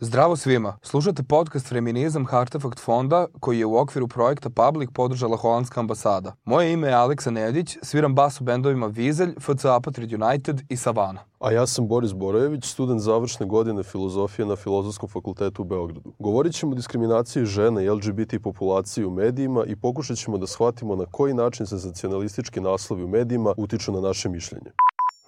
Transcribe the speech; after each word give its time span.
Zdravo 0.00 0.36
svima! 0.36 0.76
Slušate 0.82 1.22
podcast 1.22 1.68
Feminizam 1.68 2.26
Hartefakt 2.26 2.80
fonda 2.80 3.26
koji 3.40 3.58
je 3.58 3.66
u 3.66 3.76
okviru 3.76 4.08
projekta 4.08 4.50
Public 4.50 4.90
podržala 4.94 5.36
Holandska 5.36 5.80
ambasada. 5.80 6.32
Moje 6.44 6.72
ime 6.72 6.88
je 6.88 6.94
Aleksa 6.94 7.30
Nedić, 7.30 7.76
sviram 7.82 8.14
bas 8.14 8.40
u 8.40 8.44
bendovima 8.44 8.86
Vizelj, 8.86 9.34
FC 9.40 9.64
Apatrid 9.64 10.22
United 10.22 10.62
i 10.68 10.76
Savana. 10.76 11.20
A 11.40 11.52
ja 11.52 11.66
sam 11.66 11.88
Boris 11.88 12.12
Borojević, 12.12 12.64
student 12.64 13.00
završne 13.00 13.46
godine 13.46 13.82
filozofije 13.82 14.46
na 14.46 14.56
Filozofskom 14.56 15.08
fakultetu 15.08 15.62
u 15.62 15.64
Beogradu. 15.64 16.12
Govorit 16.18 16.54
ćemo 16.54 16.72
o 16.72 16.74
diskriminaciji 16.74 17.44
žena 17.44 17.82
i 17.82 17.90
LGBT 17.90 18.34
populacije 18.42 19.06
u 19.06 19.10
medijima 19.10 19.64
i 19.64 19.76
pokušat 19.76 20.16
ćemo 20.16 20.38
da 20.38 20.46
shvatimo 20.46 20.96
na 20.96 21.06
koji 21.10 21.34
način 21.34 21.66
senzacionalistički 21.66 22.60
naslovi 22.60 23.04
u 23.04 23.08
medijima 23.08 23.54
utiču 23.56 23.92
na 23.92 24.00
naše 24.00 24.28
mišljenje. 24.28 24.70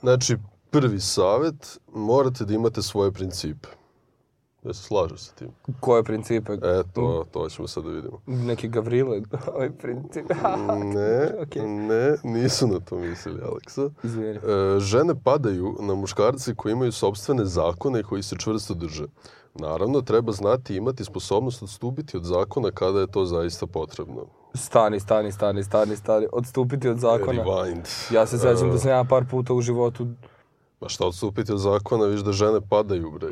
Znači, 0.01 0.37
prvi 0.71 1.01
savet, 1.01 1.79
morate 1.95 2.45
da 2.45 2.55
imate 2.55 2.83
svoje 2.83 3.13
principe. 3.13 3.69
Ja 4.67 4.75
se 4.75 4.83
slažeš 4.83 5.21
sa 5.21 5.33
tim. 5.35 5.49
Koje 5.81 6.03
principe? 6.03 6.53
E, 6.53 6.83
to, 6.95 7.25
to 7.31 7.49
ćemo 7.49 7.69
sad 7.69 7.85
da 7.85 7.91
vidimo. 7.91 8.21
Neki 8.27 8.69
Gavrile, 8.69 9.21
ovaj 9.55 9.71
princip. 9.71 10.25
Ne, 10.95 11.43
Okej. 11.43 11.67
ne, 11.67 12.17
nisu 12.23 12.67
na 12.67 12.81
to 12.81 12.97
mislili, 12.99 13.41
Aleksa. 13.43 13.91
Izvini. 14.03 14.37
E, 14.37 14.41
žene 14.81 15.15
padaju 15.25 15.77
na 15.81 15.95
muškarci 15.95 16.55
koji 16.55 16.73
imaju 16.73 16.93
sobstvene 16.93 17.45
zakone 17.45 18.01
i 18.01 18.03
koji 18.03 18.23
se 18.23 18.37
čvrsto 18.39 18.75
drže. 18.75 19.07
Naravno, 19.55 20.01
treba 20.01 20.33
znati 20.33 20.75
i 20.75 20.77
imati 20.77 21.05
sposobnost 21.05 21.63
odstupiti 21.63 22.17
od 22.17 22.25
zakona 22.25 22.71
kada 22.71 23.01
je 23.01 23.07
to 23.07 23.25
zaista 23.25 23.67
potrebno. 23.67 24.27
Stani, 24.55 25.01
stani, 25.01 25.33
stani, 25.33 25.63
stani, 25.65 25.97
stani. 25.97 26.27
Odstupiti 26.33 26.89
od 26.89 26.99
zakona. 26.99 27.45
Rewind. 27.45 28.15
Ja 28.15 28.27
se 28.27 28.39
sećam 28.39 28.69
E, 28.69 28.73
da 28.73 28.79
sam 28.79 28.91
ja 28.91 29.05
par 29.05 29.25
puta 29.31 29.55
u 29.55 29.61
životu... 29.61 30.07
Pa 30.79 30.89
šta 30.89 31.07
odstupiti 31.07 31.53
od 31.53 31.59
zakona, 31.59 32.05
viš 32.07 32.21
da 32.21 32.33
žene 32.33 32.61
padaju, 32.69 33.11
bre. 33.11 33.29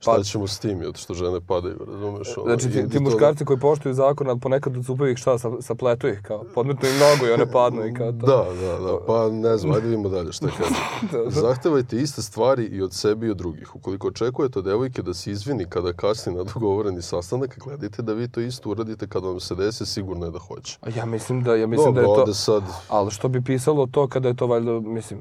Šta 0.00 0.12
Pa- 0.16 0.22
ćemo 0.22 0.46
s 0.46 0.58
tim, 0.58 0.82
zato 0.84 0.98
što 0.98 1.14
žene 1.14 1.40
padaju, 1.40 1.78
razumeš? 1.92 2.36
Ono, 2.36 2.46
Znači, 2.46 2.70
ti, 2.70 2.88
ti 2.88 3.00
muškarci 3.00 3.44
koji 3.44 3.58
poštuju 3.58 3.94
zakon, 3.94 4.28
ali 4.28 4.40
ponekad 4.40 4.76
odstupaju 4.76 5.12
ih 5.12 5.18
šta, 5.18 5.38
sa, 5.38 5.50
sapletu 5.60 6.08
ih, 6.08 6.20
kao, 6.22 6.44
podmetnu 6.54 6.88
im 6.88 6.94
nogu 6.98 7.26
i 7.26 7.32
one 7.32 7.52
padnu 7.52 7.86
i 7.86 7.94
kao 7.94 8.12
to. 8.12 8.26
Da, 8.26 8.46
da, 8.60 8.78
da, 8.78 8.98
pa 9.06 9.30
ne 9.30 9.56
znam, 9.56 9.74
ajde 9.74 9.86
vidimo 9.86 10.08
dalje 10.08 10.32
šta 10.32 10.46
kaže. 10.46 10.74
Dobro. 11.12 11.30
Zahtevajte 11.30 11.96
iste 11.96 12.22
stvari 12.22 12.64
i 12.64 12.82
od 12.82 12.92
sebe 12.94 13.26
i 13.26 13.30
od 13.30 13.36
drugih. 13.36 13.76
Ukoliko 13.76 14.08
očekujete 14.08 14.58
od 14.58 14.64
devojke 14.64 15.02
da 15.02 15.14
se 15.14 15.30
izvini 15.30 15.64
kada 15.68 15.92
kasni 15.92 16.34
na 16.34 16.44
dogovoreni 16.44 17.02
sastanak, 17.02 17.58
gledajte 17.64 18.02
da 18.02 18.12
vi 18.12 18.28
to 18.28 18.40
isto 18.40 18.70
uradite 18.70 19.06
kada 19.06 19.26
vam 19.26 19.40
se 19.40 19.54
desi, 19.54 19.86
sigurno 19.86 20.26
je 20.26 20.30
da 20.30 20.38
hoće. 20.38 20.78
Ja 20.96 21.06
mislim 21.06 21.42
da, 21.42 21.54
ja 21.54 21.66
mislim 21.66 21.94
Dobro, 21.94 22.14
da 22.14 22.20
je 22.20 22.26
to... 22.26 22.34
sad... 22.34 22.62
Ali 22.88 23.10
što 23.10 23.28
bi 23.28 23.42
pisalo 23.44 23.86
to 23.86 24.08
kada 24.08 24.28
je 24.28 24.36
to 24.36 24.46
valjda, 24.46 24.80
mislim... 24.80 25.20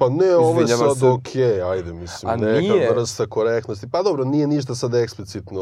Pa 0.00 0.08
ne, 0.08 0.36
ovo 0.36 0.60
je 0.60 0.68
sad 0.68 0.98
se. 0.98 1.06
okej, 1.06 1.62
ajde, 1.62 1.92
mislim, 1.92 2.32
A 2.32 2.36
neka 2.36 2.60
nije. 2.60 2.90
vrsta 2.90 3.26
korektnosti. 3.26 3.86
Pa 3.90 4.02
dobro, 4.02 4.24
nije 4.24 4.46
ništa 4.46 4.74
sad 4.74 4.94
eksplicitno 4.94 5.60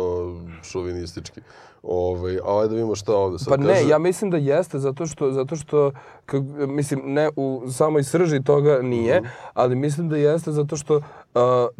šovinistički. 0.62 1.40
Ovaj, 1.82 2.38
a 2.38 2.56
ajde 2.56 2.68
da 2.68 2.74
vidimo 2.74 2.94
šta 2.94 3.14
ovde 3.14 3.38
sad 3.38 3.48
Pa 3.48 3.56
kaže. 3.58 3.68
ne, 3.74 3.88
ja 3.88 3.98
mislim 3.98 4.30
da 4.30 4.36
jeste, 4.36 4.78
zato 4.78 5.06
što, 5.06 5.32
zato 5.32 5.56
što 5.56 5.90
kak, 6.26 6.40
mislim, 6.58 7.00
ne 7.04 7.30
u 7.36 7.62
samoj 7.68 8.04
srži 8.04 8.42
toga 8.42 8.78
nije, 8.78 9.20
Mhm. 9.20 9.28
ali 9.54 9.76
mislim 9.76 10.08
da 10.08 10.16
jeste 10.16 10.52
zato 10.52 10.76
što 10.76 10.96
uh, 10.96 11.02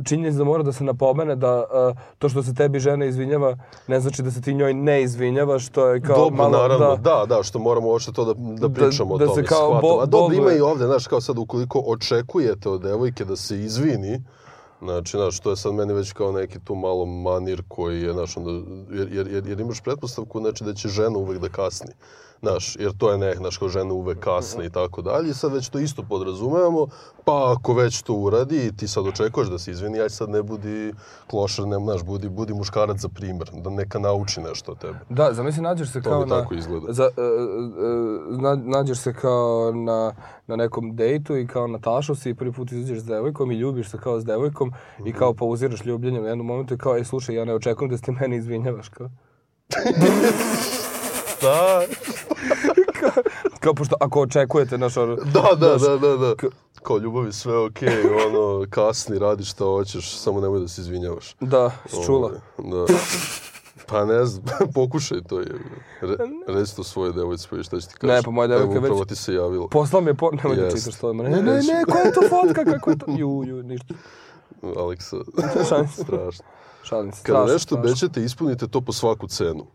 činjenica 0.04 0.38
da 0.38 0.44
mora 0.44 0.62
da 0.62 0.72
se 0.72 0.84
napomene 0.84 1.36
da 1.36 1.58
uh, 1.58 1.66
to 2.19 2.28
što 2.28 2.42
se 2.42 2.54
tebi 2.54 2.78
žena 2.80 3.04
izvinjava 3.04 3.56
ne 3.86 4.00
znači 4.00 4.22
da 4.22 4.30
se 4.30 4.41
ti 4.42 4.54
njoj 4.54 4.74
ne 4.74 5.02
izvinjavaš, 5.02 5.66
što 5.66 5.86
je 5.86 6.00
kao 6.00 6.16
Dobro, 6.19 6.36
malo... 6.38 6.50
naravno, 6.52 6.96
da, 6.96 7.24
da, 7.26 7.36
da, 7.36 7.42
što 7.42 7.58
moramo 7.58 7.88
uopšte 7.88 8.12
to 8.12 8.24
da, 8.24 8.34
da 8.34 8.69
Da- 8.69 8.74
pričamo 8.76 9.19
da 9.19 9.24
o 9.24 9.28
se 9.28 9.34
tome. 9.34 9.46
kao 9.46 9.58
shvatam. 9.60 9.80
bo- 9.82 10.00
A 10.00 10.06
dobro, 10.06 10.36
ima 10.36 10.52
i 10.52 10.60
ovde, 10.60 10.86
znaš, 10.86 11.06
kao 11.06 11.20
sad, 11.20 11.38
ukoliko 11.38 11.82
očekujete 11.86 12.69
od 12.69 12.82
devojke 12.82 13.24
da 13.24 13.36
se 13.36 13.56
izvini, 13.56 14.22
Znači, 14.83 15.17
znaš, 15.17 15.41
to 15.41 15.51
je 15.51 15.57
sad 15.57 15.75
meni 15.75 15.93
već 15.93 16.12
kao 16.12 16.33
neki 16.33 16.59
tu 16.61 16.75
malo 16.75 17.07
manir 17.07 17.62
koji 17.69 18.03
je, 18.03 18.12
znaš, 18.12 18.37
onda, 18.37 18.51
jer, 18.91 19.12
jer, 19.12 19.29
jer, 19.29 19.48
jer 19.48 19.61
imaš 19.61 19.81
pretpostavku, 19.81 20.41
znači, 20.41 20.65
da 20.65 20.75
će 20.75 20.89
žena 20.89 21.19
uvek 21.19 21.39
da 21.39 21.48
kasni. 21.48 21.93
Znaš, 22.43 22.77
jer 22.81 22.93
to 22.99 23.12
je 23.12 23.19
ne, 23.19 23.34
znaš, 23.34 23.59
kao 23.59 23.69
žena 23.69 23.95
uvek 23.95 24.19
kasne 24.21 24.67
i 24.67 24.71
tako 24.71 25.03
dalje. 25.03 25.31
I 25.31 25.34
sad 25.34 25.53
već 25.53 25.69
to 25.69 25.78
isto 25.78 26.03
podrazumevamo, 26.03 26.87
pa 27.25 27.55
ako 27.56 27.75
već 27.75 28.03
to 28.03 28.15
uradi 28.15 28.67
i 28.67 28.77
ti 28.77 28.88
sad 28.88 29.06
očekuješ 29.06 29.49
da 29.49 29.59
se 29.59 29.71
izvini, 29.71 30.00
aj 30.00 30.11
sad 30.11 30.31
ne 30.31 30.43
budi 30.43 30.93
klošar, 31.27 31.67
ne, 31.67 31.77
znaš, 31.77 32.03
budi, 32.03 32.28
budi 32.28 32.55
muškarac 32.55 32.99
za 32.99 33.09
primer, 33.09 33.50
da 33.53 33.71
neka 33.71 33.99
nauči 33.99 34.41
nešto 34.41 34.72
od 34.72 34.78
tebe. 34.78 34.99
Da, 35.09 35.33
zamisli, 35.33 35.62
nađeš 35.62 35.93
se 35.93 36.03
To 36.03 36.11
kao 36.11 36.21
mi 36.21 36.27
na... 36.27 36.41
tako 36.41 36.55
izgleda. 36.55 36.93
Za, 36.93 37.05
e, 37.05 37.09
na, 38.43 38.55
nađeš 38.55 38.99
se 38.99 39.12
kao 39.15 39.72
na, 39.75 40.12
na 40.48 40.56
nekom 40.56 40.97
dejtu 40.97 41.36
i 41.36 41.47
kao 41.47 41.66
Natašo 41.66 42.14
si 42.14 42.31
i 42.31 42.34
prvi 42.34 42.53
put 42.53 42.72
izađeš 42.72 42.98
s 42.98 43.04
devojkom 43.04 43.50
i 43.50 43.56
ljubiš 43.56 43.91
se 43.91 43.98
kao 43.98 44.20
s 44.20 44.25
devojkom 44.25 44.72
i 45.00 45.12
kao 45.12 45.34
pauziraš 45.34 45.84
ljubljenje 45.84 46.20
u 46.20 46.26
jednom 46.26 46.47
momentu 46.47 46.75
i 46.75 46.78
kao, 46.78 46.97
ej, 46.97 47.04
slušaj, 47.04 47.34
ja 47.34 47.44
ne 47.44 47.54
očekujem 47.54 47.91
da 47.91 47.97
ti 47.97 48.10
meni 48.12 48.36
izvinjavaš, 48.36 48.88
kao. 48.88 49.10
Da, 51.42 51.82
Kao, 53.60 53.75
pošto 53.75 53.97
ako 54.00 54.20
očekujete, 54.20 54.78
naš 54.78 54.97
ono... 54.97 55.14
Da, 55.16 55.48
da, 55.56 55.78
znaš, 55.78 55.91
da, 55.91 56.08
da, 56.08 56.16
da. 56.19 56.34
k- 56.37 56.47
Kao 56.82 56.98
ljubavi 56.98 57.32
sve 57.32 57.58
okej, 57.58 57.88
ono, 58.26 58.66
kasni, 58.70 59.19
radi 59.19 59.44
šta 59.44 59.64
hoćeš, 59.64 60.16
samo 60.16 60.41
nemoj 60.41 60.60
da 60.60 60.69
se 60.69 60.81
izvinjavaš. 60.81 61.37
Da, 61.41 61.70
si 61.87 61.97
čula. 62.06 62.31
Ovaj, 62.58 62.87
Da. 62.87 62.92
Pa 63.88 64.04
ne 64.04 64.25
znam, 64.26 64.44
pokušaj 64.75 65.21
to 65.28 65.41
je. 65.41 65.47
Re, 66.00 66.16
reci 66.47 66.76
to 66.76 66.84
svoje 66.84 67.12
devojci, 67.12 67.49
pa 67.50 67.62
šta 67.62 67.81
će 67.81 67.88
ti 67.88 67.94
kaži. 67.94 68.12
Ne, 68.12 68.22
pa 68.22 68.31
moja 68.31 68.47
devojka 68.47 68.87
Evo, 68.87 68.99
već- 68.99 69.09
ti 69.09 69.16
se 69.16 69.34
javila. 69.34 69.69
Poslao 69.69 70.03
mi 70.03 70.10
je 70.10 70.15
po... 70.15 70.31
Nemoj 70.31 70.56
da 70.56 70.62
Jest. 70.65 70.78
čitaš 70.78 71.00
to. 71.00 71.12
Ne, 71.12 71.22
ne, 71.25 71.43
ne, 71.43 71.53
ne, 71.54 71.84
koja 71.93 72.03
je 72.03 72.12
to 72.12 72.21
fotka, 72.22 72.65
kako 72.65 72.91
je 72.91 72.99
to? 72.99 73.06
Ju, 73.09 73.43
ju, 73.47 73.62
ništa. 73.62 73.94
Aleksa, 74.76 75.16
Šalim 75.69 75.88
se. 75.88 76.03
strašno. 76.03 76.44
Šalim 76.82 77.12
se. 77.12 77.22
Kada 77.22 77.38
strašno, 77.49 77.78
nešto 77.78 78.06
strašno. 78.06 78.22
ispunite 78.22 78.66
to 78.69 78.81
po 78.81 78.93
svaku 78.93 79.26
cenu. 79.28 79.66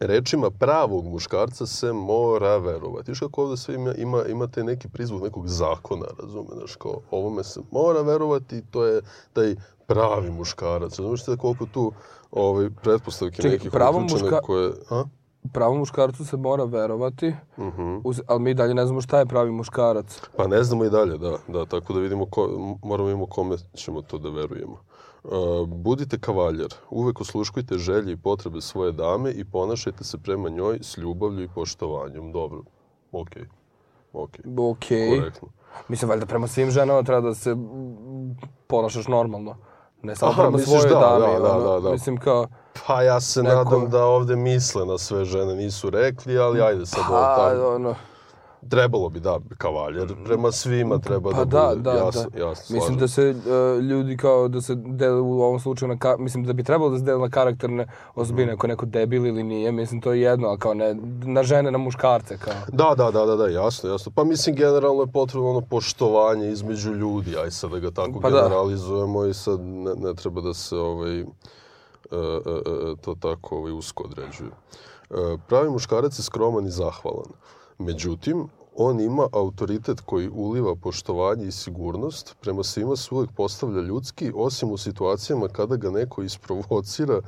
Rečima 0.00 0.50
pravog 0.50 1.04
muškarca 1.04 1.66
se 1.66 1.92
mora 1.92 2.56
verovati. 2.56 3.10
Viš 3.10 3.20
kako 3.20 3.42
ovde 3.42 3.56
sve 3.56 3.74
ima, 3.74 3.94
ima, 3.94 4.24
imate 4.24 4.64
neki 4.64 4.88
prizvuk 4.88 5.22
nekog 5.22 5.48
zakona, 5.48 6.06
razume, 6.18 6.48
znaš, 6.52 6.76
kao 6.76 7.00
ovome 7.10 7.44
se 7.44 7.60
mora 7.70 8.00
verovati, 8.02 8.62
to 8.62 8.84
je 8.84 9.02
taj 9.32 9.54
pravi 9.86 10.30
muškarac. 10.30 10.90
Razumiješ 10.90 11.24
te 11.24 11.36
koliko 11.36 11.66
tu 11.66 11.92
ovaj, 12.32 12.70
pretpostavke 12.72 13.36
Čekaj, 13.36 13.50
nekih 13.50 13.70
pravo 13.70 14.00
muška- 14.00 14.40
koje... 14.40 14.72
A? 14.90 15.04
Pravom 15.52 15.78
muškarcu 15.78 16.24
se 16.24 16.36
mora 16.36 16.64
verovati, 16.64 17.34
Mhm. 17.58 17.96
uz, 18.04 18.20
ali 18.26 18.40
mi 18.40 18.54
dalje 18.54 18.74
ne 18.74 18.86
znamo 18.86 19.00
šta 19.00 19.18
je 19.18 19.26
pravi 19.26 19.50
muškarac. 19.52 20.20
Pa 20.36 20.46
ne 20.46 20.62
znamo 20.62 20.84
i 20.84 20.90
dalje, 20.90 21.18
da, 21.18 21.36
da, 21.48 21.66
tako 21.66 21.92
da 21.92 22.00
vidimo, 22.00 22.26
ko, 22.26 22.48
moramo 22.82 23.06
vidimo 23.06 23.26
kome 23.26 23.56
ćemo 23.74 24.02
to 24.02 24.18
da 24.18 24.28
verujemo. 24.30 24.78
Uh, 25.24 25.30
budite 25.68 26.18
kavaljer, 26.18 26.74
uvek 26.90 27.20
osluškujte 27.20 27.78
želje 27.78 28.12
i 28.12 28.16
potrebe 28.16 28.60
svoje 28.60 28.92
dame 28.92 29.30
i 29.30 29.44
ponašajte 29.44 30.04
se 30.04 30.18
prema 30.18 30.48
njoj 30.48 30.78
s 30.82 30.96
ljubavlju 30.96 31.42
i 31.42 31.48
poštovanjem. 31.48 32.32
Dobro, 32.32 32.62
okej, 33.12 33.42
okej, 34.12 34.44
Okej. 34.60 35.18
korektno. 35.18 35.48
Mislim, 35.88 36.08
valjda 36.08 36.26
prema 36.26 36.46
svim 36.48 36.70
ženama 36.70 37.02
treba 37.02 37.20
da 37.20 37.34
se 37.34 37.54
mm, 37.54 38.36
ponašaš 38.66 39.08
normalno. 39.08 39.56
Ne 40.02 40.16
samo 40.16 40.32
Aha, 40.32 40.42
prema 40.42 40.58
svojoj 40.58 40.88
da, 40.88 41.00
dami. 41.00 41.32
da, 41.32 41.48
da, 41.48 41.70
da, 41.70 41.80
da. 41.80 41.90
Mislim 41.90 42.16
kao, 42.16 42.46
Pa 42.86 43.02
ja 43.02 43.20
se 43.20 43.42
Neko- 43.42 43.54
nadam 43.54 43.90
da 43.90 44.04
ovde 44.04 44.36
misle 44.36 44.86
na 44.86 44.98
sve 44.98 45.24
žene, 45.24 45.54
nisu 45.54 45.90
rekli, 45.90 46.38
ali 46.38 46.60
ajde 46.62 46.86
sad 46.86 47.00
ovo 47.00 47.16
pa, 47.16 47.36
tako. 47.36 47.74
ono, 47.74 47.94
Trebalo 48.68 49.08
bi, 49.08 49.20
da, 49.20 49.38
kavaljer, 49.58 50.14
prema 50.24 50.52
svima 50.52 50.98
treba 50.98 51.30
pa 51.30 51.44
da, 51.44 51.44
da, 51.44 51.68
bude 51.74 51.82
da, 51.82 51.96
jasno, 51.96 52.30
da. 52.30 52.38
jasno, 52.38 52.74
Mislim 52.74 52.98
da 52.98 53.08
se 53.08 53.22
e, 53.22 53.80
ljudi 53.80 54.16
kao 54.16 54.48
da 54.48 54.60
se 54.60 54.74
dele 54.74 55.20
u 55.20 55.42
ovom 55.42 55.60
slučaju 55.60 55.88
na 55.88 55.98
ka, 55.98 56.16
mislim 56.18 56.44
da 56.44 56.52
bi 56.52 56.62
trebalo 56.64 56.90
da 56.90 56.98
se 56.98 57.04
dele 57.04 57.20
na 57.20 57.28
karakterne 57.30 57.86
osobine, 58.14 58.46
Mhm. 58.46 58.54
ako 58.54 58.66
neko 58.66 58.86
debil 58.86 59.26
ili 59.26 59.42
nije, 59.42 59.72
mislim 59.72 60.00
to 60.00 60.12
je 60.12 60.20
jedno, 60.20 60.48
ali 60.48 60.58
kao 60.58 60.74
ne, 60.74 60.94
na 61.24 61.42
žene, 61.42 61.70
na 61.70 61.78
muškarce, 61.78 62.38
kao. 62.38 62.54
Da, 62.72 62.94
da, 62.96 63.10
da, 63.10 63.26
da, 63.26 63.36
da, 63.36 63.46
jasno, 63.48 63.90
jasno. 63.90 64.12
Pa 64.14 64.24
mislim, 64.24 64.56
generalno 64.56 65.02
je 65.02 65.12
potrebno 65.12 65.50
ono 65.50 65.60
poštovanje 65.60 66.48
između 66.48 66.92
ljudi, 66.92 67.36
aj 67.36 67.50
sad 67.50 67.70
da 67.70 67.78
ga 67.78 67.90
tako 67.90 68.20
Pa 68.20 68.30
da. 68.30 68.42
generalizujemo 68.42 69.24
i 69.24 69.34
sad 69.34 69.60
ne, 69.60 69.94
ne 69.96 70.14
treba 70.14 70.40
da 70.40 70.54
se 70.54 70.76
ovaj, 70.76 71.20
e, 71.20 71.22
e, 71.22 71.26
e, 72.12 72.96
to 73.00 73.14
tako 73.14 73.56
ovaj, 73.56 73.72
usko 73.72 74.04
određuje. 74.04 74.50
E, 75.10 75.14
pravi 75.48 75.70
muškarac 75.70 76.18
je 76.18 76.22
skroman 76.22 76.66
i 76.66 76.70
zahvalan. 76.70 77.30
Međutim, 77.78 78.48
on 78.76 79.00
ima 79.00 79.28
autoritet 79.32 80.00
koji 80.00 80.28
uliva 80.28 80.74
poštovanje 80.74 81.46
i 81.46 81.52
sigurnost, 81.52 82.36
prema 82.40 82.62
svima 82.62 82.96
se 82.96 83.14
uvek 83.14 83.30
postavlja 83.36 83.82
ljudski, 83.82 84.32
osim 84.34 84.70
u 84.70 84.76
situacijama 84.76 85.48
kada 85.48 85.76
ga 85.76 85.90
neko 85.90 86.22
isprovocira 86.22 87.20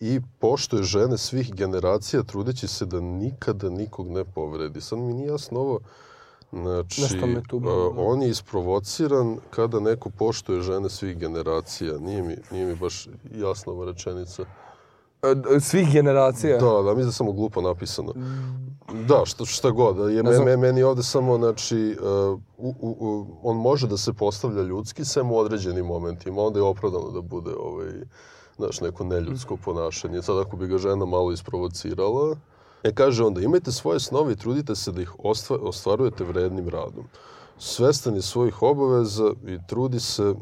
i 0.00 0.20
poštuje 0.38 0.82
žene 0.82 1.18
svih 1.18 1.54
generacija, 1.54 2.22
trudeći 2.22 2.68
se 2.68 2.86
da 2.86 3.00
nikada 3.00 3.70
nikog 3.70 4.08
ne 4.08 4.24
povredi. 4.24 4.80
Sad 4.80 4.98
mi 4.98 5.12
nije 5.14 5.28
jasno 5.28 5.60
ovo, 5.60 5.80
znači, 6.52 7.02
tu 7.48 7.60
malo- 7.60 7.94
on 7.98 8.22
je 8.22 8.28
isprovociran 8.30 9.38
kada 9.50 9.80
neko 9.80 10.10
poštuje 10.10 10.62
žene 10.62 10.90
svih 10.90 11.18
generacija. 11.18 11.98
Nije 11.98 12.22
mi, 12.22 12.36
nije 12.50 12.66
mi 12.66 12.74
baš 12.76 13.08
jasna 13.34 13.72
ova 13.72 13.84
rečenica. 13.86 14.44
Svih 15.60 15.92
generacija. 15.92 16.58
Da, 16.58 16.82
da, 16.82 16.90
mislim 16.90 17.06
da 17.06 17.12
samo 17.12 17.32
glupo 17.32 17.60
napisano. 17.60 18.12
Da, 19.08 19.22
što, 19.24 19.44
šta 19.44 19.70
god. 19.70 20.10
Je, 20.10 20.22
znam. 20.22 20.44
me, 20.44 20.56
meni 20.56 20.82
ovde 20.82 21.02
samo, 21.02 21.36
znači, 21.36 21.96
uh, 22.00 22.40
u, 22.58 22.74
u, 22.80 22.96
u, 23.00 23.26
on 23.42 23.56
može 23.56 23.86
da 23.86 23.96
se 23.96 24.12
postavlja 24.12 24.62
ljudski, 24.62 25.04
sem 25.04 25.30
u 25.30 25.38
određenim 25.38 25.86
momentima. 25.86 26.42
Onda 26.42 26.58
je 26.58 26.62
opravdano 26.62 27.10
da 27.10 27.20
bude, 27.20 27.50
ovaj, 27.58 27.92
znaš, 28.56 28.80
neko 28.80 29.04
neljudsko 29.04 29.56
ponašanje. 29.56 30.22
Sad 30.22 30.38
ako 30.38 30.56
bi 30.56 30.66
ga 30.66 30.78
žena 30.78 31.04
malo 31.04 31.32
isprovocirala, 31.32 32.36
e, 32.82 32.94
kaže 32.94 33.24
onda, 33.24 33.40
imajte 33.40 33.72
svoje 33.72 34.00
snove 34.00 34.32
i 34.32 34.36
trudite 34.36 34.76
se 34.76 34.92
da 34.92 35.02
ih 35.02 35.14
ostva, 35.18 35.56
ostvarujete 35.60 36.24
vrednim 36.24 36.68
radom. 36.68 37.04
Svestan 37.58 38.14
je 38.14 38.22
svojih 38.22 38.62
obaveza 38.62 39.32
i 39.46 39.58
trudi 39.66 40.00
se 40.00 40.22
uh, 40.24 40.36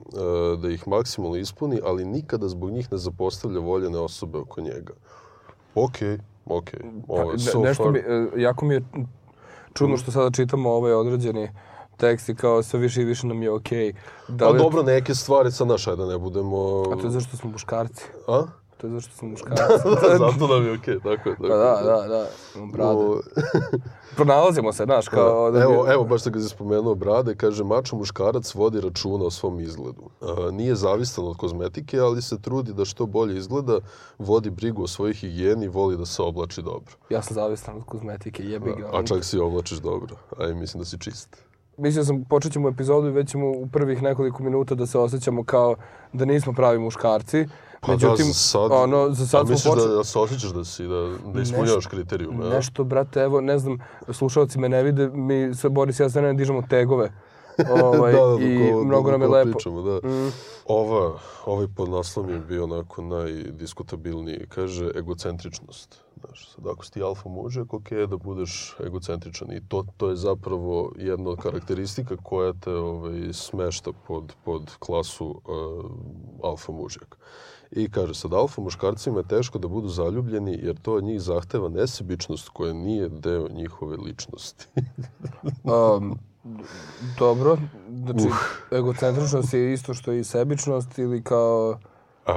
da 0.58 0.68
ih 0.68 0.88
maksimalno 0.88 1.36
ispuni, 1.36 1.80
ali 1.84 2.04
nikada 2.04 2.48
zbog 2.48 2.70
njih 2.70 2.92
ne 2.92 2.98
zapostavlja 2.98 3.60
voljene 3.60 3.98
osobe 3.98 4.38
oko 4.38 4.60
njega. 4.60 4.92
Okej, 5.74 6.18
okej. 6.46 6.80
Ovo 7.08 7.32
je 7.32 7.38
so 7.38 7.60
nešto 7.60 7.84
far- 7.84 7.92
mi, 7.92 7.98
e, 7.98 8.42
jako 8.42 8.64
mi 8.64 8.74
je 8.74 8.82
čudno 9.74 9.96
što 9.96 10.10
sada 10.10 10.30
čitamo 10.30 10.70
ovaj 10.70 10.92
određeni 10.92 11.50
tekst 11.96 12.28
i 12.28 12.34
kao 12.34 12.62
sve 12.62 12.78
više 12.80 13.02
i 13.02 13.04
više 13.04 13.26
nam 13.26 13.42
je 13.42 13.50
okej. 13.52 13.92
Da 14.28 14.44
Pa 14.44 14.50
li 14.50 14.58
je- 14.58 14.62
dobro, 14.62 14.82
neke 14.82 15.14
stvari 15.14 15.52
sad 15.52 15.68
naš, 15.68 15.86
ajde 15.86 16.02
da 16.02 16.08
ne 16.08 16.18
budemo... 16.18 16.82
A 16.82 16.96
to 16.96 17.06
je 17.06 17.10
zašto 17.10 17.36
smo 17.36 17.50
muškarci. 17.50 18.04
A? 18.28 18.42
To 18.80 18.86
je 18.86 18.92
zašto 18.92 19.14
smo 19.16 19.28
muškarci. 19.32 19.62
Zato 20.18 20.46
nam 20.46 20.66
je 20.66 20.72
okej, 20.72 20.98
tako 20.98 21.28
je. 21.28 21.36
Tako 21.36 21.48
Pa 21.48 21.48
da, 21.48 21.80
da, 21.84 22.08
da. 22.08 22.26
Brade. 22.72 22.90
O, 22.90 23.20
Pronalazimo 24.16 24.72
se, 24.72 24.84
znaš, 24.84 25.08
kao... 25.08 25.50
Da 25.50 25.58
bi- 25.58 25.64
evo, 25.64 25.86
evo, 25.92 26.04
baš 26.04 26.22
da 26.22 26.30
ga 26.30 26.40
spomenuo 26.40 26.94
brade, 26.94 27.34
kaže, 27.34 27.64
mačo 27.64 27.96
muškarac 27.96 28.54
vodi 28.54 28.80
računa 28.80 29.24
o 29.24 29.30
svom 29.30 29.60
izgledu. 29.60 30.02
A, 30.20 30.50
nije 30.50 30.74
zavistan 30.74 31.24
od 31.24 31.36
kozmetike, 31.36 31.98
ali 31.98 32.22
se 32.22 32.40
trudi 32.40 32.72
da 32.72 32.84
što 32.84 33.06
bolje 33.06 33.36
izgleda, 33.36 33.78
vodi 34.18 34.50
brigu 34.50 34.82
o 34.82 34.86
svojoj 34.86 35.14
higijeni, 35.14 35.68
voli 35.68 35.96
da 35.96 36.06
se 36.06 36.22
oblači 36.22 36.62
dobro. 36.62 36.94
Ja 37.10 37.22
sam 37.22 37.34
zavistan 37.34 37.76
od 37.76 37.84
kozmetike, 37.84 38.42
jebi 38.44 38.72
ga. 38.78 38.90
A 38.92 39.02
čak 39.02 39.24
si 39.24 39.38
oblačiš 39.38 39.78
dobro. 39.78 40.16
Aj, 40.38 40.54
mislim 40.54 40.78
da 40.78 40.84
si 40.84 40.98
čist. 40.98 41.36
Mislio 41.76 42.04
sam, 42.04 42.24
počet 42.24 42.52
ćemo 42.52 42.68
epizodu 42.68 43.08
i 43.08 43.12
već 43.12 43.30
ćemo 43.30 43.50
u 43.50 43.68
prvih 43.72 44.02
nekoliko 44.02 44.42
minuta 44.42 44.74
da 44.74 44.86
se 44.86 44.98
osjećamo 44.98 45.44
kao 45.44 45.76
da 46.12 46.24
nismo 46.24 46.52
pravi 46.52 46.78
muškarci. 46.78 47.46
Pa 47.80 47.92
Međutim, 47.92 48.26
da, 48.26 48.32
za 48.32 48.34
sad, 48.34 48.72
ono, 48.72 49.10
za 49.10 49.26
sad 49.26 49.40
a 49.40 49.50
misliš 49.50 49.74
da, 49.74 49.86
da 49.86 50.04
se 50.04 50.18
osjećaš 50.18 50.50
da 50.50 50.64
si, 50.64 50.86
da, 50.86 51.08
da 51.34 51.40
ispunjavaš 51.40 51.86
kriterijume? 51.86 52.48
Nešto, 52.48 52.84
brate, 52.84 53.20
evo, 53.20 53.40
ne 53.40 53.58
znam, 53.58 53.78
slušalci 54.08 54.58
me 54.58 54.68
ne 54.68 54.82
vide, 54.82 55.08
mi 55.08 55.54
sa 55.54 55.68
Boris 55.68 56.00
i 56.00 56.02
ja 56.02 56.08
ne 56.22 56.34
dižemo 56.34 56.62
tegove. 56.70 57.12
Ovaj, 57.84 58.12
da, 58.12 58.18
da, 58.18 58.26
dok 58.26 58.40
I 58.40 58.70
ovo- 58.72 58.84
mnogo 58.84 59.10
nam 59.10 59.22
je 59.22 59.28
lepo. 59.28 59.50
Pričamo, 59.50 59.82
da. 59.82 60.08
Mm. 60.08 60.32
Ova, 60.66 61.18
ovaj 61.46 61.66
podnaslov 61.76 62.30
je 62.30 62.38
bio 62.40 62.64
onako 62.64 63.02
najdiskutabilniji. 63.02 64.46
Kaže 64.48 64.90
egocentričnost. 64.94 66.00
Znaš, 66.20 66.54
sad 66.54 66.66
ako 66.66 66.84
si 66.84 66.92
ti 66.92 67.02
alfa 67.02 67.28
mužek, 67.28 67.74
ok 67.74 67.92
je 67.92 68.06
da 68.06 68.16
budeš 68.16 68.76
egocentričan. 68.84 69.52
I 69.52 69.68
to, 69.68 69.84
to 69.96 70.08
je 70.10 70.16
zapravo 70.16 70.92
jedna 70.96 71.30
od 71.30 71.38
karakteristika 71.38 72.16
koja 72.22 72.52
te 72.52 72.72
ovaj, 72.72 73.32
smešta 73.32 73.90
pod, 74.06 74.32
pod 74.44 74.70
klasu 74.78 75.26
uh, 75.28 75.90
alfa 76.42 76.72
mužjak. 76.72 77.16
I 77.70 77.90
kaže 77.90 78.14
sad, 78.14 78.32
alfa 78.32 78.62
muškarcima 78.62 79.18
je 79.18 79.28
teško 79.28 79.58
da 79.58 79.68
budu 79.68 79.88
zaljubljeni 79.88 80.58
jer 80.62 80.76
to 80.82 80.94
od 80.94 81.04
njih 81.04 81.20
zahteva 81.20 81.68
nesebičnost 81.68 82.48
koja 82.48 82.72
nije 82.72 83.08
deo 83.08 83.48
njihove 83.48 83.96
ličnosti. 83.96 84.66
Um, 85.64 86.18
dobro, 87.18 87.58
znači, 88.04 88.28
egocentričnost 88.70 89.54
je 89.54 89.72
isto 89.72 89.94
što 89.94 90.12
i 90.12 90.24
sebičnost 90.24 90.98
ili 90.98 91.22
kao... 91.22 91.78
A, 92.26 92.34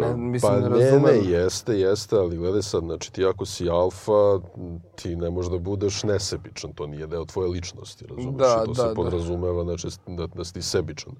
Ne, 0.00 0.08
ne, 0.08 0.16
mislim, 0.16 0.52
pa 0.52 0.58
ne 0.58 0.68
ne, 0.68 0.76
ne, 0.76 0.84
razumem. 0.84 1.20
jeste, 1.24 1.72
jeste, 1.74 2.16
ali 2.16 2.36
gledaj 2.36 2.62
sad, 2.62 2.82
znači 2.82 3.12
ti 3.12 3.24
ako 3.24 3.46
si 3.46 3.68
alfa, 3.70 4.38
ti 4.94 5.16
ne 5.16 5.30
možeš 5.30 5.50
da 5.50 5.58
budeš 5.58 6.02
nesebičan, 6.02 6.72
to 6.72 6.86
nije 6.86 7.06
deo 7.06 7.24
tvoje 7.24 7.48
ličnosti, 7.48 8.06
razumiješ? 8.06 8.36
Da, 8.38 8.62
I 8.62 8.66
to 8.66 8.72
da, 8.72 8.82
da. 8.82 8.88
se 8.88 8.94
podrazumeva, 8.94 9.64
znači, 9.64 9.88
da, 10.06 10.26
da 10.26 10.44
si 10.44 10.62
sebičan. 10.62 11.12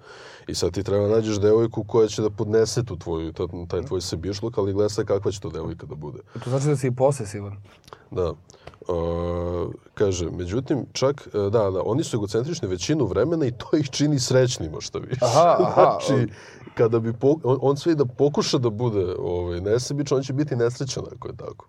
I 0.48 0.54
sad 0.54 0.72
ti 0.72 0.82
treba 0.82 1.08
nađeš 1.08 1.36
devojku 1.36 1.84
koja 1.84 2.08
će 2.08 2.22
da 2.22 2.30
podnese 2.30 2.84
tu 2.84 2.96
tvoju, 2.96 3.32
ta- 3.32 3.46
taj 3.68 3.82
tvoj 3.82 4.00
sebišluk, 4.00 4.58
ali 4.58 4.72
gledaj 4.72 4.90
sad 4.90 5.06
kakva 5.06 5.30
će 5.30 5.40
to 5.40 5.50
devojka 5.50 5.86
da 5.86 5.94
bude. 5.94 6.18
To 6.44 6.50
znači 6.50 6.66
da 6.66 6.76
si 6.76 6.86
i 6.86 6.94
posesivan. 6.94 7.56
Da. 8.10 8.32
Uh, 8.88 8.96
kaže, 9.94 10.30
međutim, 10.30 10.86
čak, 10.92 11.28
e, 11.34 11.38
da, 11.38 11.70
da, 11.70 11.82
oni 11.84 12.04
su 12.04 12.16
egocentrični 12.16 12.68
većinu 12.68 13.06
vremena 13.06 13.46
i 13.46 13.52
to 13.52 13.76
ih 13.76 13.90
čini 13.90 14.18
srećnima, 14.18 14.80
što 14.80 14.98
više. 14.98 15.20
Aha, 15.22 15.56
aha, 15.60 15.98
znači, 16.00 16.32
kada 16.74 16.98
bi, 16.98 17.12
po, 17.12 17.36
on, 17.44 17.58
on 17.60 17.76
sve 17.84 17.92
i 17.92 17.96
da 17.96 18.04
pokuša 18.04 18.58
da 18.58 18.70
bude 18.70 19.14
ovaj, 19.18 19.60
nesebičan, 19.60 20.18
on 20.18 20.24
će 20.24 20.32
biti 20.32 20.56
nesrećan 20.56 21.04
ako 21.16 21.28
je 21.28 21.36
tako. 21.36 21.68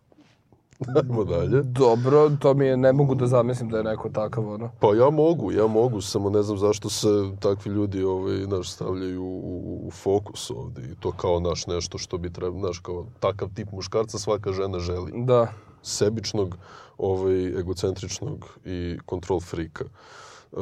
Ajmo 1.02 1.24
dalje. 1.24 1.62
Dobro, 1.64 2.30
to 2.40 2.54
mi 2.54 2.66
je, 2.66 2.78
ne 2.78 2.94
mogu 2.94 3.16
da 3.16 3.28
zamislim 3.28 3.70
da 3.70 3.78
je 3.78 3.84
neko 3.84 4.10
takav, 4.10 4.50
ono. 4.50 4.70
Pa 4.80 4.88
ja 4.96 5.10
mogu, 5.10 5.52
ja 5.52 5.68
mogu, 5.68 6.02
samo 6.02 6.30
ne 6.30 6.44
znam 6.44 6.58
zašto 6.58 6.90
se 6.90 7.08
takvi 7.40 7.72
ljudi 7.72 8.04
ovaj, 8.04 8.48
naš, 8.48 8.72
stavljaju 8.72 9.24
u, 9.24 9.82
u 9.88 9.92
fokus 9.92 10.52
ovde 10.52 10.82
i 10.82 10.96
to 11.00 11.12
kao 11.12 11.40
naš 11.40 11.68
nešto 11.68 11.98
što 11.98 12.18
bi 12.18 12.34
trebalo, 12.34 12.60
znaš, 12.60 12.80
kao 12.80 13.06
takav 13.20 13.50
tip 13.56 13.72
muškarca 13.72 14.20
svaka 14.20 14.52
žena 14.52 14.80
želi. 14.80 15.12
Da. 15.16 15.48
sebičnog, 15.84 16.58
ovaj, 16.98 17.60
egocentričnog 17.60 18.60
i 18.66 18.98
kontrol 19.06 19.40
frika. 19.40 19.86
E, 19.86 20.58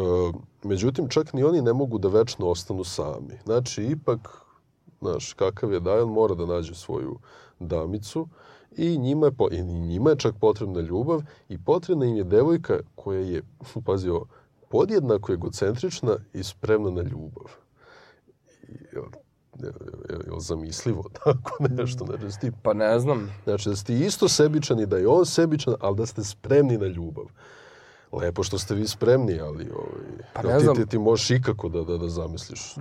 međutim, 0.63 1.09
čak 1.09 1.33
ni 1.33 1.43
oni 1.43 1.61
ne 1.61 1.73
mogu 1.73 1.97
da 1.97 2.07
večno 2.07 2.47
ostanu 2.47 2.83
sami. 2.83 3.39
Znači, 3.45 3.83
ipak, 3.83 4.42
znaš, 5.03 5.33
kakav 5.33 5.73
je 5.73 5.79
da 5.79 5.91
je, 5.91 6.03
on 6.03 6.09
mora 6.09 6.35
da 6.35 6.45
nađe 6.45 6.75
svoju 6.75 7.19
damicu 7.59 8.27
i 8.77 8.97
njima 8.97 9.25
je, 9.25 9.31
po, 9.31 9.47
i 9.51 9.63
njima 9.63 10.09
je 10.09 10.17
čak 10.17 10.35
potrebna 10.39 10.81
ljubav 10.81 11.21
i 11.49 11.57
potrebna 11.57 12.05
im 12.05 12.15
je 12.15 12.23
devojka 12.23 12.79
koja 12.95 13.19
je, 13.19 13.41
pazi 13.85 14.09
ovo, 14.09 14.25
podjednako 14.69 15.33
egocentrična 15.33 16.17
i 16.33 16.43
spremna 16.43 16.89
na 16.89 17.01
ljubav. 17.01 17.45
Jel, 18.93 19.03
jel, 19.59 19.73
jel, 20.09 20.21
jel 20.25 20.39
zamislivo 20.39 21.03
tako 21.23 21.63
nešto? 21.69 22.05
Znači, 22.05 22.23
da 22.23 22.29
ti 22.29 22.51
Pa 22.63 22.73
ne 22.73 22.99
znam. 22.99 23.29
Znači 23.43 23.69
da 23.69 23.75
ste 23.75 23.93
isto 23.93 24.27
sebičan 24.27 24.79
i 24.79 24.85
da 24.85 24.97
je 24.97 25.07
on 25.07 25.25
sebičan, 25.25 25.75
ali 25.79 25.97
da 25.97 26.05
ste 26.05 26.23
spremni 26.23 26.77
na 26.77 26.87
ljubav. 26.87 27.25
Lepo 28.13 28.43
što 28.43 28.57
ste 28.57 28.75
vi 28.75 28.87
spremni, 28.87 29.39
ali 29.39 29.69
ovaj, 29.75 30.23
Pa 30.33 30.41
ne 30.41 30.57
ti, 30.57 30.63
znam. 30.63 30.75
ti, 30.75 30.85
ti 30.85 30.97
možeš 30.97 31.31
ikako 31.31 31.69
da, 31.69 31.83
da, 31.83 31.97
da 31.97 32.09
zamisliš. 32.09 32.75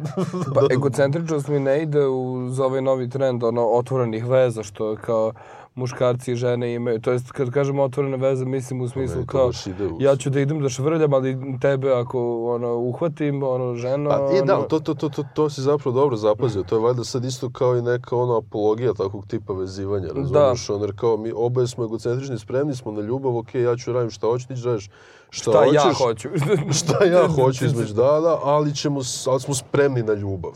Pa 0.55 0.61
egocentričnost 0.70 1.49
mi 1.49 1.61
ne 1.61 1.82
ide 1.82 2.06
uz 2.06 2.61
ovaj 2.61 2.82
novi 2.82 3.11
trend 3.11 3.44
ono 3.44 3.67
otvorenih 3.67 4.26
veza 4.26 4.62
što 4.62 4.96
kao 4.96 5.32
muškarci 5.74 6.32
i 6.32 6.34
žene 6.34 6.74
imaju. 6.74 7.00
To 7.00 7.12
jest 7.12 7.32
kad 7.32 7.50
kažemo 7.50 7.82
otvorene 7.82 8.16
veze 8.16 8.44
mislim 8.44 8.80
u 8.80 8.88
smislu 8.88 9.26
kao 9.26 9.46
baš 9.46 9.66
ide 9.66 9.86
uz- 9.86 10.02
ja 10.02 10.16
ću 10.16 10.30
da 10.30 10.40
idem 10.40 10.60
da 10.60 10.69
švrljam, 10.69 11.12
ali 11.14 11.58
tebe 11.60 11.92
ako 11.92 12.44
ono 12.54 12.76
uhvatim, 12.76 13.42
ono 13.42 13.74
ženo, 13.74 14.10
Pa, 14.10 14.36
i 14.36 14.46
da, 14.46 14.62
to, 14.62 14.80
to, 14.80 14.94
to, 14.94 15.08
to, 15.08 15.24
to 15.34 15.50
si 15.50 15.60
zapravo 15.60 16.00
dobro 16.00 16.16
zapazio. 16.16 16.62
To 16.62 16.76
je 16.76 16.80
valjda 16.82 17.04
sad 17.04 17.24
isto 17.24 17.50
kao 17.50 17.76
i 17.76 17.82
neka 17.82 18.16
ono 18.16 18.36
apologija 18.36 18.92
takvog 18.92 19.26
tipa 19.26 19.52
vezivanja, 19.52 20.08
razumiješ? 20.14 20.70
Ono, 20.70 20.84
jer 20.84 20.96
kao 20.96 21.17
mi 21.17 21.32
oboje 21.36 21.67
smo 21.67 21.84
egocentrični, 21.84 22.38
spremni 22.38 22.74
smo 22.74 22.93
na 22.93 23.00
ljubav, 23.00 23.36
ok, 23.36 23.55
ja 23.55 23.76
ću 23.76 23.93
radim 23.93 24.10
šta 24.10 24.26
hoću, 24.26 24.48
ti 24.48 24.55
radiš 24.64 24.91
šta, 25.31 25.50
šta 25.50 25.58
hoćeš. 25.58 25.74
ja 25.74 25.93
hoću. 25.94 26.29
šta 26.72 27.05
ja 27.05 27.29
hoću 27.36 27.64
između 27.64 27.94
dana, 27.94 28.36
ali, 28.43 28.74
ćemo, 28.74 29.00
ali 29.26 29.41
smo 29.41 29.55
spremni 29.55 30.02
na 30.02 30.12
ljubav. 30.12 30.52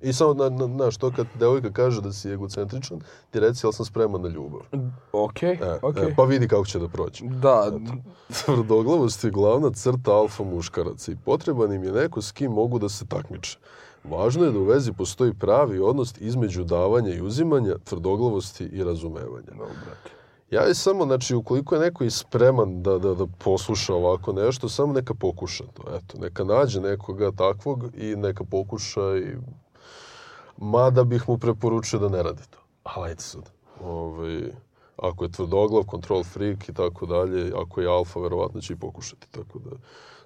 I 0.00 0.12
samo, 0.12 0.34
na, 0.34 0.48
na, 0.48 0.66
znaš, 0.66 0.96
to 0.96 1.10
kad 1.16 1.26
devojka 1.38 1.72
kaže 1.72 2.00
da 2.00 2.12
si 2.12 2.30
egocentričan, 2.30 3.00
ti 3.30 3.40
reci, 3.40 3.66
ali 3.66 3.72
sam 3.72 3.84
spreman 3.86 4.22
na 4.22 4.28
ljubav. 4.28 4.60
Okej, 5.12 5.52
E, 5.52 5.78
okej. 5.82 6.02
e, 6.04 6.14
pa 6.16 6.24
vidi 6.24 6.48
kako 6.48 6.64
će 6.64 6.78
da 6.78 6.88
prođe. 6.88 7.24
Da, 7.24 7.72
Tvrdoglavost 8.44 9.24
je 9.24 9.30
glavna 9.30 9.70
crta 9.70 10.12
alfa 10.12 10.44
muškaraca 10.44 11.12
i 11.12 11.16
potreban 11.24 11.72
im 11.72 11.84
je 11.84 11.92
neko 11.92 12.22
s 12.22 12.32
kim 12.32 12.52
mogu 12.52 12.78
da 12.78 12.88
se 12.88 13.06
takmiče. 13.06 13.58
Važno 14.04 14.44
je 14.44 14.52
da 14.52 14.58
u 14.58 14.64
vezi 14.64 14.92
postoji 14.92 15.34
pravi 15.34 15.78
odnos 15.80 16.14
između 16.20 16.64
davanja 16.64 17.14
i 17.14 17.22
uzimanja, 17.22 17.74
tvrdoglavosti 17.84 18.64
i 18.64 18.84
razumevanja. 18.84 19.50
Dobro, 19.50 19.74
brate. 19.84 20.10
Ja 20.50 20.62
je 20.62 20.74
samo, 20.74 21.04
znači, 21.04 21.34
ukoliko 21.34 21.74
je 21.74 21.80
neko 21.80 22.04
i 22.04 22.10
spreman 22.10 22.82
da, 22.82 22.98
da, 22.98 23.14
da 23.14 23.26
posluša 23.44 23.94
ovako 23.94 24.32
nešto, 24.32 24.68
samo 24.68 24.92
neka 24.92 25.14
pokuša 25.14 25.64
to. 25.74 25.82
Eto, 25.96 26.18
neka 26.18 26.44
nađe 26.44 26.80
nekoga 26.80 27.30
takvog 27.32 27.84
i 27.96 28.16
neka 28.16 28.44
pokuša 28.44 29.16
i... 29.16 29.36
Mada 30.60 31.04
bih 31.04 31.28
mu 31.28 31.38
preporučio 31.38 31.98
da 31.98 32.08
ne 32.08 32.22
radi 32.22 32.42
to. 32.50 32.58
Ali 32.82 33.08
ajde 33.10 33.20
sad. 33.20 33.50
Ovaj, 33.84 34.42
ako 34.96 35.24
je 35.24 35.32
tvrdoglav, 35.32 35.84
control 35.90 36.24
freak 36.24 36.68
i 36.68 36.74
tako 36.74 37.06
dalje, 37.06 37.52
ako 37.56 37.80
je 37.80 37.88
alfa, 37.88 38.20
verovatno 38.20 38.60
će 38.60 38.72
i 38.72 38.76
pokušati. 38.76 39.30
Tako 39.30 39.58
da, 39.58 39.70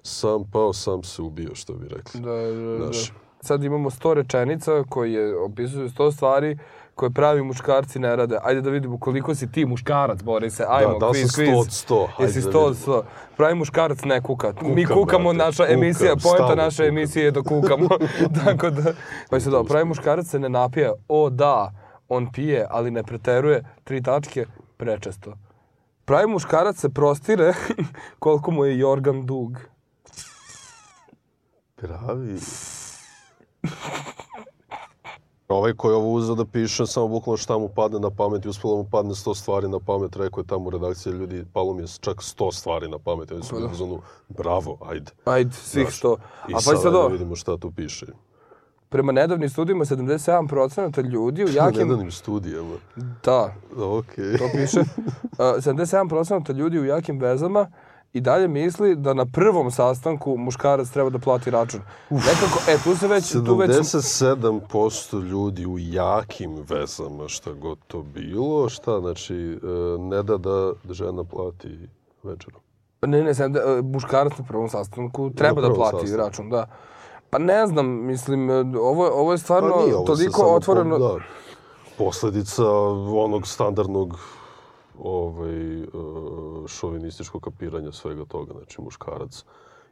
sam 0.03 0.43
pao, 0.51 0.73
sam 0.73 1.03
se 1.03 1.21
ubio, 1.21 1.55
što 1.55 1.73
bi 1.73 1.87
rekli. 1.87 2.21
Da, 2.21 2.31
da, 2.31 2.77
da. 2.77 2.77
Znaš. 2.77 3.13
Sad 3.41 3.63
imamo 3.63 3.89
sto 3.89 4.13
rečenica 4.13 4.83
koje 4.89 5.37
opisuju 5.39 5.89
sto 5.89 6.11
stvari 6.11 6.57
koje 6.95 7.11
pravi 7.11 7.43
muškarci 7.43 7.99
ne 7.99 8.15
rade. 8.15 8.37
Ajde 8.43 8.61
da 8.61 8.69
vidimo 8.69 8.99
koliko 8.99 9.35
si 9.35 9.51
ti 9.51 9.65
muškarac, 9.65 10.23
Borise. 10.23 10.65
Ajmo, 10.69 10.99
da 10.99 11.11
kviz, 11.11 11.31
sam 11.31 11.35
kviz. 11.35 11.49
100 11.49 11.59
od 11.59 11.67
100? 11.67 12.07
Ajde 12.17 12.23
Jesi 12.23 12.41
da 12.41 12.51
100 12.51 12.57
od 12.57 12.73
vidimo. 12.75 12.95
100. 12.95 13.03
Pravi 13.37 13.55
muškarac 13.55 14.03
ne 14.03 14.21
kuka. 14.21 14.53
Mi 14.61 14.85
Kukam, 14.85 14.97
kukamo, 14.97 15.33
brate, 15.33 15.45
naša 15.45 15.63
kukam, 15.63 15.83
emisija, 15.83 16.19
stalno 16.19 16.55
naše 16.55 16.83
kukam. 16.83 16.97
emisije 16.97 17.25
je 17.25 17.31
da 17.31 17.41
kukamo. 17.41 17.89
Tako 18.45 18.69
da, 18.69 18.93
pa 19.29 19.39
se 19.39 19.49
da, 19.49 19.63
pravi 19.63 19.85
muškarac 19.85 20.27
se 20.27 20.39
ne 20.39 20.49
napija. 20.49 20.93
O 21.07 21.29
da, 21.29 21.71
on 22.09 22.31
pije, 22.31 22.67
ali 22.69 22.91
ne 22.91 23.03
preteruje, 23.03 23.63
tri 23.83 24.03
tačke, 24.03 24.45
prečesto. 24.77 25.33
Pravi 26.05 26.27
muškarac 26.27 26.77
se 26.77 26.89
prostire 26.89 27.53
koliko 28.19 28.51
mu 28.51 28.65
je 28.65 28.79
jorgan 28.79 29.25
dug. 29.25 29.59
Pravi... 31.75 32.39
Ovaj 35.53 35.73
koji 35.73 35.91
je 35.91 35.95
ovo 35.95 36.11
uzeo 36.11 36.35
da 36.35 36.45
piše, 36.45 36.87
samo 36.87 37.07
bukvalno 37.07 37.37
šta 37.37 37.57
mu 37.57 37.69
padne 37.69 37.99
na 37.99 38.09
pamet 38.09 38.45
i 38.45 38.49
uspelo 38.49 38.77
mu 38.77 38.83
padne 38.83 39.15
sto 39.15 39.35
stvari 39.35 39.67
na 39.67 39.79
pamet, 39.79 40.15
rekao 40.15 40.41
je 40.41 40.47
tamo 40.47 40.67
u 40.67 40.69
redakciji 40.69 41.13
ljudi, 41.13 41.45
palo 41.53 41.73
mi 41.73 41.81
je 41.81 41.87
čak 41.99 42.23
sto 42.23 42.51
stvari 42.51 42.87
na 42.89 42.99
pamet, 42.99 43.31
oni 43.31 43.43
su 43.43 43.55
bili 43.55 43.69
u 43.71 43.75
zonu, 43.75 43.99
bravo, 44.29 44.77
ajde. 44.81 45.11
Ajde, 45.25 45.51
svih 45.53 45.87
Znaš. 45.87 46.01
I 46.47 46.53
A 46.53 46.55
pa 46.55 46.61
sad, 46.61 46.95
ovo, 46.95 47.07
vidimo 47.07 47.35
šta 47.35 47.57
tu 47.57 47.71
piše. 47.71 48.05
prema 48.89 49.11
nedavnim 49.11 49.49
studijima 49.49 49.85
77% 49.85 51.03
ljudi 51.09 51.43
u 51.45 51.47
jakim... 51.61 51.87
Nedanim 51.87 52.11
studijama. 52.11 52.75
Da, 53.23 53.53
Okej. 53.77 54.37
to 54.37 54.49
piše. 54.55 54.79
Uh, 55.33 55.39
77% 55.39 56.53
ljudi 56.53 56.79
u 56.79 56.85
jakim 56.85 57.19
vezama 57.19 57.67
i 58.13 58.21
dalje 58.21 58.47
misli 58.47 58.95
da 58.95 59.13
na 59.13 59.25
prvom 59.25 59.71
sastanku 59.71 60.37
muškarac 60.37 60.89
treba 60.89 61.09
da 61.09 61.19
plati 61.19 61.51
račun. 61.51 61.81
Nekako, 62.09 62.59
e, 62.71 62.77
tu 62.83 62.95
se 62.95 63.07
već... 63.07 63.31
Tu 63.31 63.55
već 63.55 63.71
77% 63.71 65.23
ljudi 65.23 65.65
u 65.65 65.79
jakim 65.79 66.55
vezama, 66.69 67.27
šta 67.27 67.53
god 67.53 67.77
to 67.87 68.01
bilo, 68.01 68.69
šta, 68.69 68.99
znači, 68.99 69.35
e, 69.35 69.57
ne 69.99 70.23
da 70.23 70.37
da 70.37 70.73
žena 70.89 71.23
plati 71.23 71.89
večeru. 72.23 72.57
Ne, 73.01 73.23
ne, 73.23 73.33
sam, 73.33 73.53
da, 73.53 73.81
muškarac 73.83 74.37
na 74.37 74.45
prvom 74.45 74.69
sastanku 74.69 75.31
treba 75.35 75.61
da 75.61 75.67
prvom 75.67 75.75
plati 75.75 76.07
sastanku. 76.07 76.25
račun, 76.25 76.49
da. 76.49 76.67
Pa 77.29 77.37
ne 77.37 77.67
znam, 77.67 77.87
mislim, 77.87 78.49
e, 78.49 78.53
ovo, 78.79 79.07
ovo 79.07 79.31
je 79.31 79.37
stvarno 79.37 79.73
Pa 79.73 79.81
nije, 79.81 79.95
ovo 79.95 80.05
toliko 80.05 80.37
samo 80.37 80.49
po- 80.49 80.55
otvoreno... 80.55 80.97
da, 80.97 81.15
posledica 81.97 82.63
onog 83.25 83.47
standardnog 83.47 84.19
ovaj, 84.99 85.81
e, 85.81 85.87
šovinističkog 86.67 87.41
kapiranja 87.41 87.91
svega 87.91 88.25
toga. 88.25 88.53
Znači, 88.53 88.81
muškarac 88.81 89.45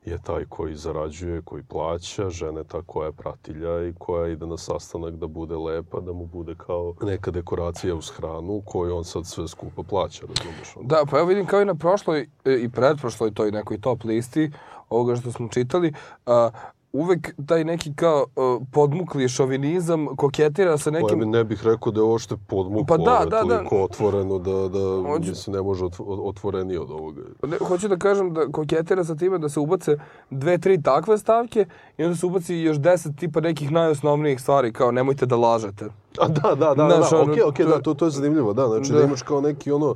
je 0.05 0.17
taj 0.23 0.45
koji 0.49 0.75
zarađuje, 0.75 1.41
koji 1.41 1.63
plaća, 1.63 2.29
žena 2.29 2.59
je 2.59 2.63
ta 2.63 2.81
koja 2.85 3.05
je 3.05 3.11
pratilja 3.11 3.87
i 3.87 3.93
koja 3.99 4.27
ide 4.27 4.45
na 4.45 4.57
sastanak 4.57 5.15
da 5.15 5.27
bude 5.27 5.55
lepa, 5.55 5.99
da 5.99 6.13
mu 6.13 6.25
bude 6.25 6.55
kao 6.57 6.93
neka 7.01 7.31
dekoracija 7.31 7.95
uz 7.95 8.11
hranu 8.11 8.61
koju 8.65 8.97
on 8.97 9.03
sad 9.03 9.25
sve 9.25 9.47
skupo 9.47 9.83
plaća, 9.83 10.25
razumiješ? 10.27 10.73
Da, 10.81 11.03
pa 11.11 11.17
evo 11.17 11.27
vidim 11.27 11.45
kao 11.45 11.61
i 11.61 11.65
na 11.65 11.75
prošloj 11.75 12.29
e, 12.45 12.53
i 12.53 12.69
predprošloj 12.69 13.33
toj 13.33 13.51
nekoj 13.51 13.81
top 13.81 14.03
listi 14.03 14.51
ovoga 14.89 15.15
što 15.15 15.31
smo 15.31 15.47
čitali, 15.47 15.93
a, 16.25 16.49
uvek 16.93 17.35
taj 17.45 17.63
neki 17.63 17.93
kao 17.93 18.25
a, 18.35 18.59
podmukli 18.71 19.27
šovinizam 19.27 20.07
koketira 20.07 20.77
sa 20.77 20.89
Ja 20.89 20.93
bi 20.93 21.03
nekim... 21.03 21.29
ne 21.29 21.43
bih 21.43 21.63
rekao 21.63 21.91
da 21.91 21.99
je 21.99 22.03
ovo 22.03 22.19
što 22.19 22.35
je 22.35 22.39
podmuklo, 22.39 22.85
Pa 22.87 22.97
da, 22.99 23.19
da, 23.21 23.29
da. 23.37 23.41
toliko 23.47 23.77
otvoreno 23.77 24.39
da, 24.39 24.51
da 24.51 24.79
Hoću- 24.79 25.29
mislim, 25.29 25.55
ne 25.55 25.61
može 25.61 25.85
otv- 25.85 26.03
otvorenije 26.21 26.79
od 26.79 26.91
ovoga. 26.91 27.21
Ne, 27.43 27.57
hoću 27.59 27.87
da 27.87 27.97
kažem 27.97 28.33
da 28.33 28.47
koketira 28.47 29.03
sa 29.03 29.15
time 29.15 29.37
da 29.37 29.49
se 29.49 29.59
ubace 29.59 29.97
dve, 30.29 30.57
tri 30.57 30.81
takve 30.81 31.17
stavke 31.17 31.65
i 31.97 32.03
onda 32.03 32.15
se 32.15 32.25
ubaci 32.25 32.55
još 32.55 32.77
deset 32.77 33.15
tipa 33.15 33.39
nekih 33.41 33.71
najosnovnijih 33.71 34.41
stvari, 34.41 34.73
kao 34.73 34.91
nemojte 34.91 35.25
da 35.25 35.35
lažete. 35.37 35.85
A 36.19 36.27
da, 36.29 36.55
da, 36.55 36.73
da, 36.75 36.89
Znaš, 36.89 37.09
da, 37.09 37.17
ono, 37.17 37.31
okej, 37.31 37.43
okej, 37.43 37.65
to 37.65 37.71
je- 37.71 37.77
da, 37.77 37.83
to, 37.83 37.93
to 37.93 38.05
je 38.05 38.11
zanimljivo, 38.11 38.53
da, 38.53 38.67
znači 38.67 38.91
da, 38.91 38.97
Da. 38.97 39.03
imaš 39.03 39.21
kao 39.21 39.41
neki 39.41 39.71
ono, 39.71 39.95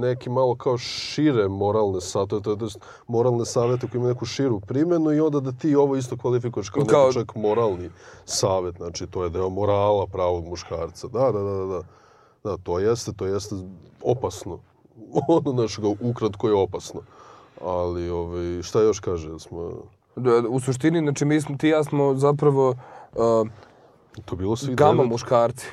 neki 0.00 0.30
malo 0.30 0.54
kao 0.56 0.78
šire 0.78 1.48
moralne 1.48 2.00
savete, 2.00 2.40
to, 2.42 2.56
jest 2.60 2.78
moralne 3.06 3.44
savete 3.44 3.86
koji 3.86 3.98
imaju 3.98 4.14
neku 4.14 4.26
širu 4.26 4.60
primjenu 4.60 5.12
i 5.12 5.20
onda 5.20 5.40
da 5.40 5.52
ti 5.52 5.76
ovo 5.76 5.96
isto 5.96 6.16
kvalifikuješ 6.16 6.70
kao, 6.70 6.84
Kao- 6.84 7.12
čak 7.12 7.34
moralni 7.34 7.90
savet, 8.24 8.76
znači 8.76 9.06
to 9.06 9.24
je 9.24 9.30
deo 9.30 9.48
morala 9.48 10.06
pravog 10.06 10.44
muškarca, 10.48 11.08
da, 11.08 11.32
da, 11.32 11.40
da, 11.42 11.64
da, 11.66 11.82
da, 12.44 12.56
to 12.56 12.78
jeste, 12.78 13.12
to 13.12 13.26
jeste 13.26 13.54
opasno, 14.02 14.58
ono 15.28 15.52
naš 15.62 15.78
ukratko 16.00 16.48
je 16.48 16.54
opasno, 16.54 17.00
ali 17.64 18.10
ovaj, 18.10 18.62
šta 18.62 18.80
još 18.82 19.00
kaže, 19.00 19.38
smo, 19.38 19.70
Da, 20.16 20.42
U 20.48 20.60
suštini, 20.60 20.98
znači 20.98 21.24
mi 21.24 21.40
smo, 21.40 21.56
ti 21.56 21.68
ja 21.68 21.84
smo 21.84 22.14
zapravo 22.14 22.74
uh, 23.14 23.48
to 24.24 24.36
bilo 24.36 24.56
svih 24.56 24.76
gama 24.76 24.92
devet? 24.92 25.08
muškarci. 25.10 25.66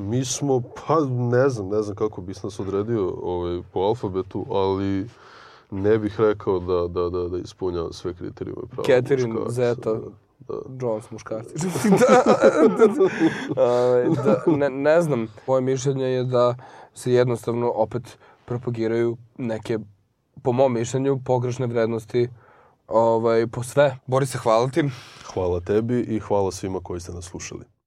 Mi 0.00 0.24
smo, 0.24 0.60
pa 0.60 1.00
ne 1.04 1.48
znam, 1.48 1.68
ne 1.68 1.82
znam 1.82 1.96
kako 1.96 2.20
bih 2.20 2.44
nas 2.44 2.60
odredio 2.60 3.14
ovaj, 3.22 3.62
po 3.72 3.80
alfabetu, 3.80 4.46
ali 4.50 5.08
ne 5.70 5.98
bih 5.98 6.20
rekao 6.20 6.58
da, 6.58 6.88
da, 6.88 7.08
da, 7.08 7.28
da 7.28 7.38
ispunjava 7.38 7.92
sve 7.92 8.14
kriterijume 8.14 8.62
pravo 8.70 8.86
Catherine, 8.86 9.32
muškarca, 9.32 9.52
Zeta, 9.52 9.92
Da, 10.48 10.54
da. 10.54 10.86
Jones 10.86 11.10
muškarci. 11.10 11.54
da, 12.00 12.22
Ovaj, 13.62 14.04
da, 14.04 14.42
ne, 14.46 14.70
ne 14.70 15.02
znam, 15.02 15.26
moje 15.46 15.60
mišljenje 15.60 16.04
je 16.04 16.24
da 16.24 16.54
se 16.94 17.12
jednostavno 17.12 17.72
opet 17.74 18.18
propagiraju 18.44 19.16
neke, 19.38 19.78
po 20.42 20.52
mom 20.52 20.72
mišljenju, 20.72 21.20
pogrešne 21.24 21.66
vrednosti 21.66 22.28
ovaj, 22.88 23.46
po 23.46 23.62
sve. 23.62 23.98
Borise, 24.06 24.38
hvala 24.38 24.68
ti. 24.68 24.90
Hvala 25.34 25.60
tebi 25.60 26.00
i 26.00 26.18
hvala 26.18 26.52
svima 26.52 26.80
koji 26.80 27.00
ste 27.00 27.12
nas 27.12 27.24
slušali. 27.24 27.79